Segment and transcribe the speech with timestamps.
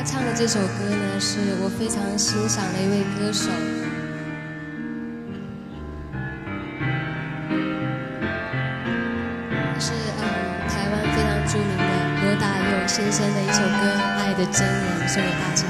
[0.00, 3.50] 他唱的这首歌呢，是我非常欣赏的一位歌手，
[9.78, 10.24] 是呃
[10.70, 11.84] 台湾非常著名的
[12.22, 13.68] 罗大佑先生的一首歌
[14.16, 15.69] 《爱的真言》，送给大家。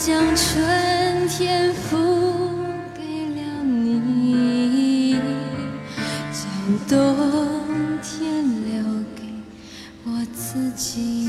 [0.00, 1.98] 将春天付
[2.94, 3.02] 给
[3.36, 5.14] 了你，
[6.32, 6.42] 将
[6.88, 6.96] 冬
[8.02, 8.82] 天留
[9.14, 9.20] 给
[10.04, 11.19] 我自己。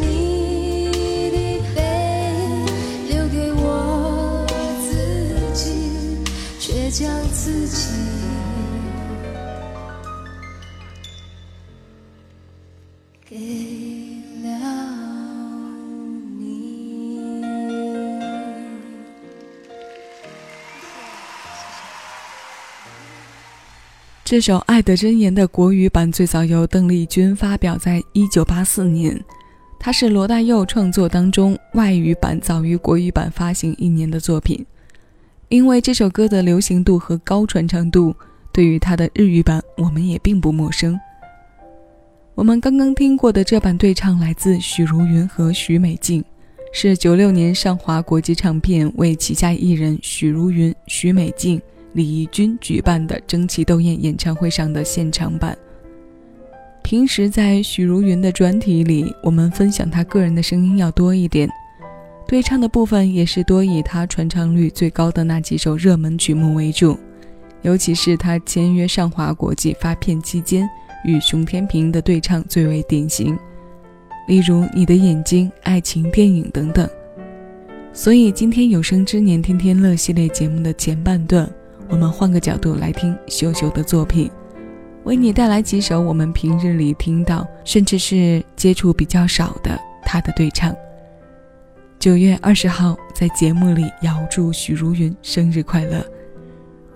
[0.00, 1.36] 你的
[1.74, 1.80] 背
[3.08, 4.46] 留给我
[4.80, 6.24] 自己
[6.58, 7.88] 却将自己
[13.28, 13.36] 给
[14.42, 14.48] 了
[16.38, 17.42] 你
[24.24, 29.22] 这首爱的箴言的国语版最早由邓丽君发表在一九八四年。
[29.84, 34.64] 它是罗大佑创作当中外语版早于国语版发行一年的作品。
[35.48, 38.14] 因为这首歌的流行度和高传唱度，
[38.52, 40.96] 对于它的日语版我们也并不陌生。
[42.36, 46.24] 我们刚刚听过的这版对唱来自许茹芸和许美静，
[46.72, 51.60] 是九六年上华国际唱片为旗下艺人许茹芸、许美静。
[51.94, 55.58] 李翊君举办的争奇斗艳演唱会上的现场版。
[56.82, 61.48] 平时在许茹芸的专题里，我们分享她个人的声音要多一点，
[62.26, 66.98] 对唱的部分也是多以她传唱率最高的那几首热门曲目为主。
[67.62, 70.68] 尤其是她签约上华国际发片期间，
[71.04, 73.38] 与熊天平的对唱最为典型，
[74.26, 76.88] 例如《你的眼睛》《爱情电影》等等。
[77.92, 81.48] 所以今天有生之年天天乐系列节目的前半段。
[81.88, 84.30] 我们换个角度来听秀秀的作品，
[85.04, 90.74] 为你带来几首我们平日里听到，甚至是接触比较少的他的对唱。
[91.98, 96.04] 九月二十号，在节目里遥祝许茹芸生日快乐！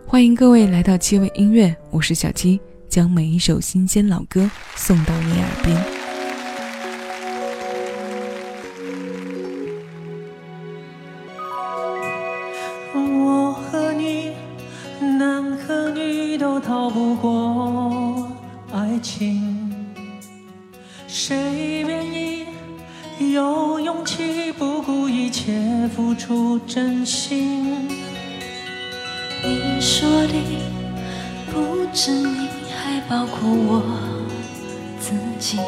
[0.06, 5.76] 欢迎各位来到七味音乐，我是小七，将每一首新鲜老歌送到你耳边。
[12.92, 13.35] 逃
[33.08, 33.82] 包括我
[34.98, 35.58] 自己。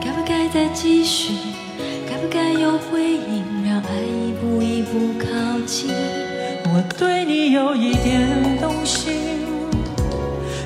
[0.00, 1.32] 该不该再继续？
[2.08, 3.44] 该不该有回应？
[3.66, 5.26] 让爱一步一步靠
[5.66, 5.90] 近？
[6.66, 9.12] 我对你有一点动心，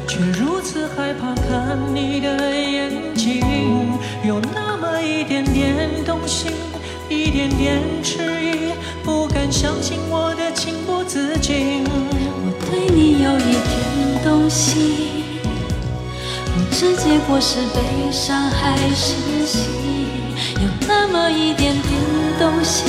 [0.07, 3.41] 却如此害怕看你的眼睛，
[4.23, 6.53] 有那么一点点动心，
[7.09, 8.73] 一点点迟疑，
[9.03, 11.85] 不敢相信我的情不自禁。
[14.53, 17.79] 我对你有一点动心，不知结果是悲
[18.13, 19.15] 伤还是
[19.47, 19.59] 喜，
[20.61, 21.83] 有那么一点点
[22.39, 22.85] 动心。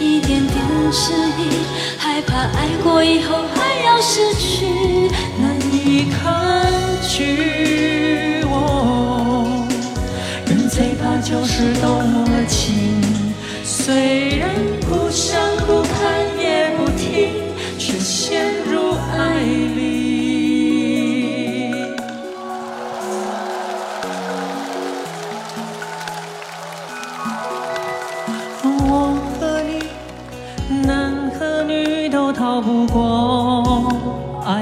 [0.00, 0.56] 一点点
[0.90, 1.50] 迟疑，
[1.98, 4.66] 害怕爱过以后还要失去，
[5.38, 6.66] 难以抗
[7.08, 8.42] 拒。
[8.46, 9.64] 我
[10.46, 13.00] 人最怕就是动了情，
[13.64, 14.48] 虽然
[14.80, 15.38] 不想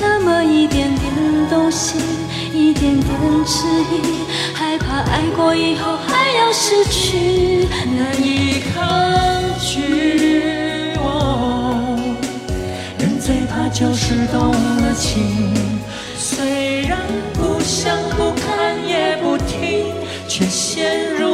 [0.00, 1.12] 那么一点点
[1.50, 2.00] 动心。
[2.52, 3.08] 一点点
[3.46, 4.24] 迟疑，
[4.54, 10.94] 害怕爱过以后还要失去，难以抗拒。
[10.96, 11.86] 哦
[12.98, 15.54] 人最怕就是动了情，
[16.16, 16.98] 虽然
[17.34, 19.92] 不想不看也不听，
[20.26, 21.27] 却陷入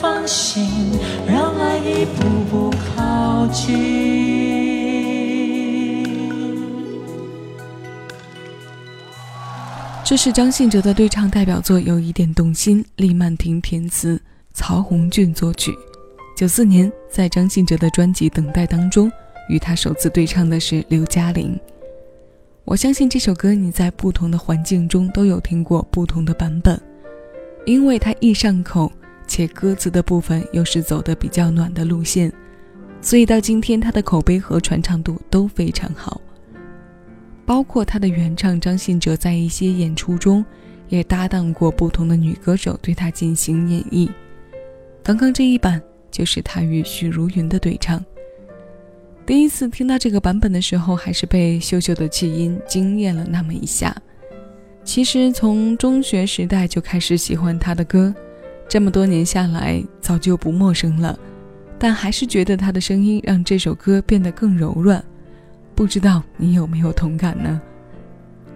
[0.00, 0.68] 放心，
[1.26, 3.74] 让爱一步步靠近。
[10.04, 12.84] 这是张信哲的对唱代表作，有一点动心。
[12.96, 14.20] 李曼婷填词，
[14.52, 15.74] 曹红俊作曲。
[16.36, 19.10] 九四年，在张信哲的专辑《等待》当中，
[19.48, 21.58] 与他首次对唱的是刘嘉玲。
[22.66, 26.78] 我相信这首歌你在不同的环境中都有听过不同的版本，
[27.64, 28.92] 因为它易上口。
[29.26, 32.32] 且歌词的部分又是走的比较暖的路线，
[33.00, 36.20] 所以到今天他的口碑和传唱度都非常好。
[37.46, 40.44] 包括他的原唱张信哲在一些演出中
[40.88, 44.08] 也搭档过不同的女歌手对他进行演绎。
[45.02, 48.02] 刚刚这一版就是他与许茹芸的对唱。
[49.26, 53.94] 第一次听到这个版本的时候，还是被秀秀的气音惊艳了那么一下。
[54.82, 58.14] 其实从中学时代就开始喜欢他的歌。
[58.68, 61.18] 这么多年下来，早就不陌生了，
[61.78, 65.02] 但还是觉得他的声音让这首歌变得更柔软。
[65.74, 67.60] 不知道你有没有同感呢？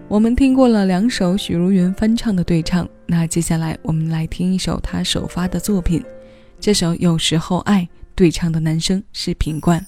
[0.07, 6.03] 我们听过了两首许茹芸翻唱的对唱，那接下来我们来听一首她首发的作品。
[6.59, 7.83] 这首《有时候爱》
[8.15, 9.85] 对唱的男生是品冠。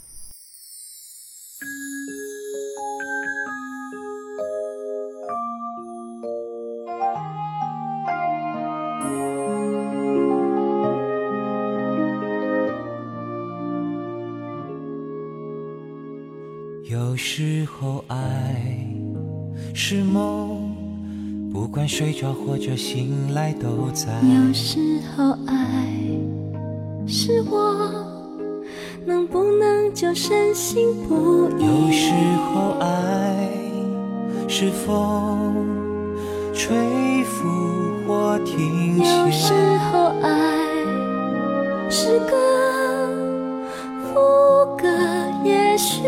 [21.93, 24.07] 睡着或者醒来都在。
[24.21, 24.79] 有时
[25.13, 25.93] 候爱
[27.05, 27.91] 是我，
[29.05, 31.65] 能不能就深信不疑？
[31.65, 32.13] 有时
[32.45, 33.49] 候爱
[34.47, 35.67] 是风，
[36.53, 37.45] 吹拂
[38.07, 39.53] 或停有时。
[39.91, 40.29] 候爱
[41.89, 42.37] 是歌，
[44.05, 44.13] 副
[44.77, 44.87] 歌
[45.43, 46.03] 也需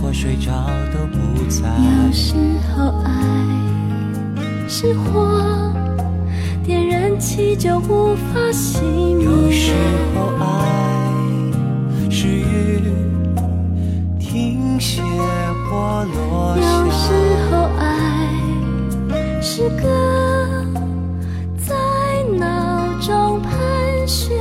[0.00, 0.52] 或睡着
[0.92, 1.68] 都不在。
[2.06, 2.34] 有时
[2.74, 3.10] 候爱
[4.68, 5.72] 是火，
[6.64, 9.72] 点燃起就无法熄灭有时。
[10.14, 10.44] 候爱
[12.10, 12.80] 是雨，
[14.18, 15.02] 停歇
[15.68, 17.12] 或落有时。
[17.50, 17.82] 候爱
[19.40, 19.84] 是歌，
[21.56, 21.74] 在
[22.38, 23.50] 脑中盘
[24.06, 24.36] 旋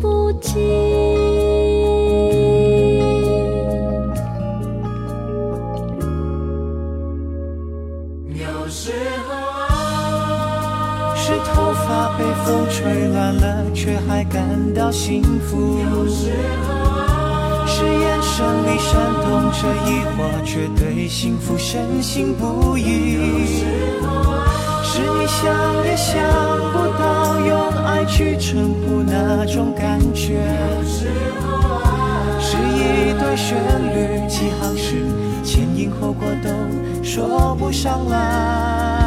[0.00, 0.87] 不尽。
[13.88, 15.78] 却还感到幸福。
[15.78, 16.30] 有时
[16.66, 18.92] 候是眼神里闪
[19.24, 23.14] 动着疑惑，却对幸福深信不疑。
[23.14, 23.64] 有时
[24.02, 24.44] 候
[24.84, 25.40] 是你想
[25.86, 26.20] 也想
[26.70, 30.44] 不到，用爱去称呼那种感觉。
[32.38, 33.56] 是一段旋
[33.94, 35.06] 律，几行诗，
[35.42, 36.50] 前因后果都
[37.02, 38.97] 说不上来。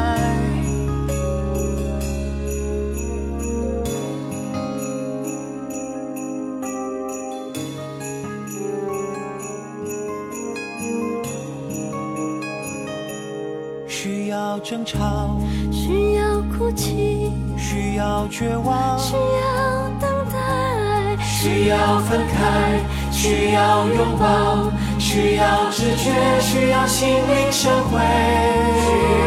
[14.03, 15.39] 需要争吵，
[15.71, 22.79] 需要哭泣，需要绝望，需要等待，需要分开，
[23.11, 29.20] 需要拥抱，需要直觉，需要心灵神会。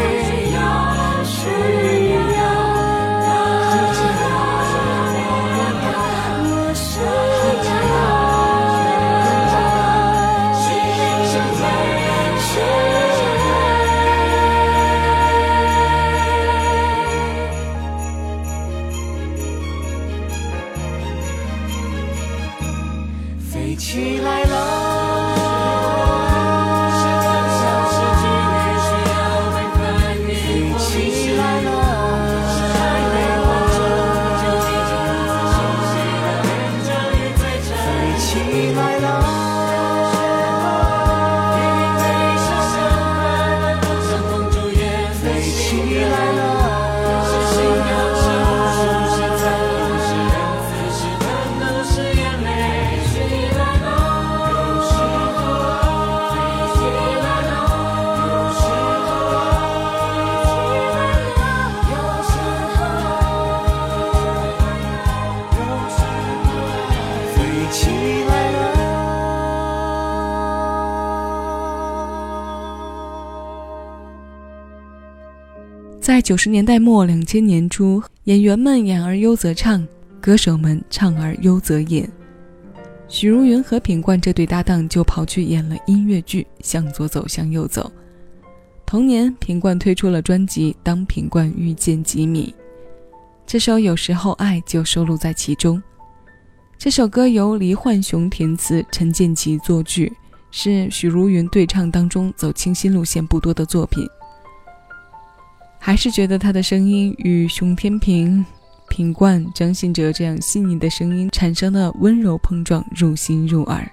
[23.75, 24.54] 起来了。
[76.15, 79.85] 在九十年代末、两千年初，演员们演而优则唱，
[80.21, 82.09] 歌手们唱而优则演。
[83.09, 87.91] 许茹芸和品冠这对搭档就跑去演了音乐剧《向左走，向右走》。
[88.85, 92.55] 同年，品冠推出了专辑《当品冠遇见吉米》，
[93.45, 95.83] 这首《有时候爱》就收录在其中。
[96.77, 100.13] 这首歌由黎焕雄填词，陈建骐作曲，
[100.49, 104.07] 是许茹芸对唱当中走清新路线不多的作品。
[105.85, 108.43] 还是觉得他的声音与熊天平、
[108.89, 113.87] 品冠、张信哲这样细腻的声音产生的温柔碰撞，入心入耳。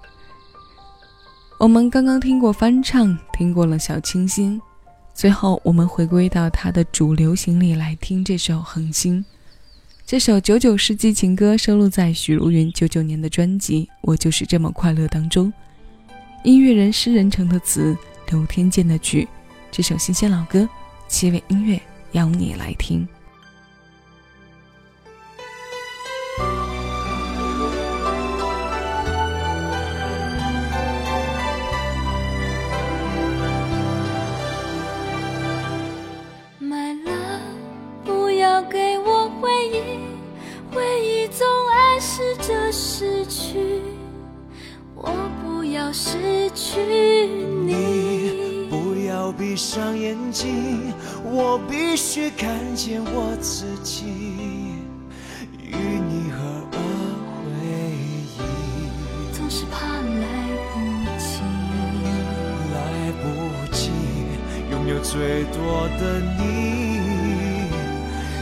[1.58, 4.58] 我们刚刚听过翻唱，听过了小清新，
[5.12, 9.20] 最后我们回归到他的主流行里来听这首《恒星》。
[10.06, 15.52] 这首九九世纪情歌收录在许茹芸九九年的专辑《我就是这么快乐》当中。
[16.42, 17.94] 音乐人施仁成的词，
[18.30, 19.28] 刘天健的曲，
[19.70, 20.66] 这首新鲜老歌。
[21.12, 21.78] 七味音乐
[22.12, 23.06] 邀你来听。
[50.72, 54.04] 睛，我必须看见我自己
[55.60, 56.38] 与你合
[56.72, 56.78] 二
[57.46, 57.52] 为
[58.16, 58.40] 一。
[59.32, 59.76] 总是怕
[60.20, 60.24] 来
[60.72, 60.74] 不
[61.18, 61.42] 及，
[62.72, 62.76] 来
[63.20, 63.22] 不
[63.74, 63.90] 及
[64.70, 66.00] 拥有最多的
[66.38, 66.40] 你，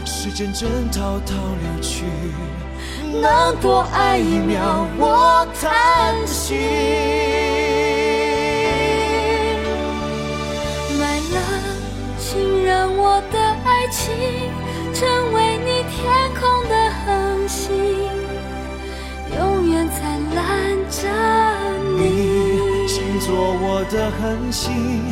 [0.05, 2.05] 时间正滔滔流去，
[3.21, 6.55] 能多爱一秒，我叹息。
[12.71, 14.15] 让我的爱情
[14.93, 15.99] 成为你天
[16.39, 17.75] 空的恒星，
[19.37, 19.99] 永远灿
[20.33, 20.41] 烂
[20.89, 21.01] 着
[21.97, 22.87] 你。
[22.87, 25.03] 请做我的恒星，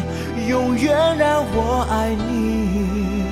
[0.47, 3.25] 永远让我爱你，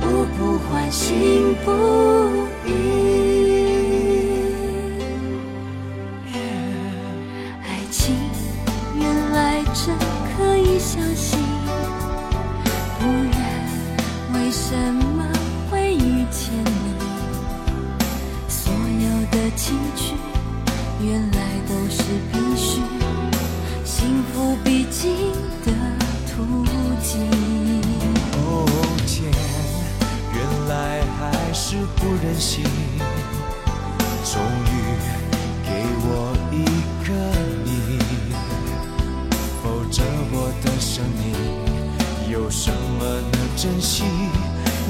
[0.00, 1.70] 我不换，心不
[2.68, 3.13] 移。
[32.24, 32.64] 真心，
[34.24, 34.66] 终于
[35.62, 35.68] 给
[36.06, 36.64] 我一
[37.04, 37.12] 个
[37.66, 37.98] 你，
[39.62, 40.02] 否则
[40.32, 41.22] 我的生命
[42.32, 44.04] 有什么能珍惜？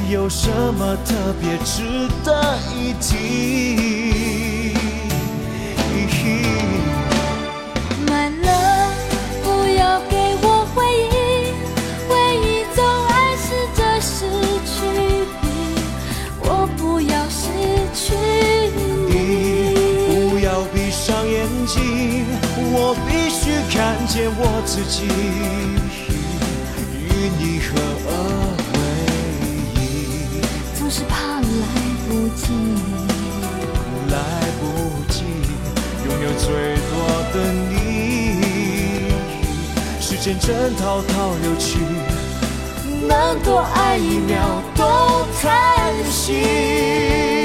[0.09, 0.49] 有什
[0.79, 4.24] 么特别值得一提？
[22.76, 25.07] 我必须看见我自己
[26.99, 27.71] 与你合
[28.04, 28.11] 而
[28.75, 28.76] 为
[29.78, 29.78] 一。
[30.77, 31.66] 总是怕来
[32.09, 32.42] 不及，
[34.11, 34.18] 来
[34.59, 34.62] 不
[35.09, 35.22] 及
[36.05, 36.44] 拥有最
[36.90, 36.92] 多
[37.33, 37.35] 的
[37.70, 37.72] 你，
[40.01, 41.79] 时间正滔滔流去，
[43.07, 47.43] 能多爱一秒都叹息。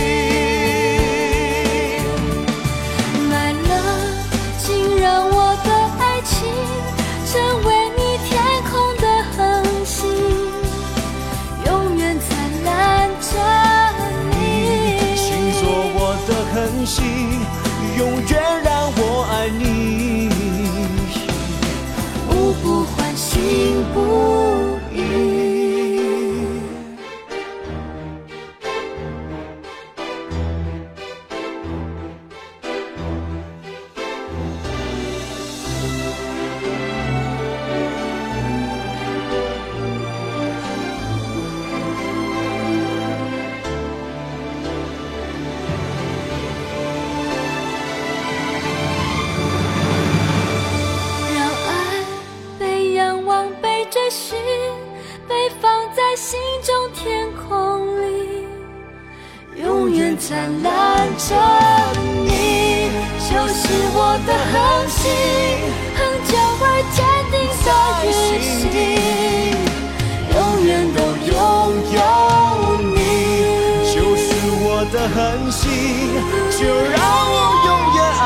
[76.57, 76.97] 就让
[77.31, 77.35] 我
[77.67, 78.23] 永远爱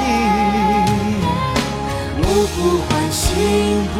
[0.00, 0.04] 你。
[2.20, 3.22] 我不换，心
[3.94, 3.96] 不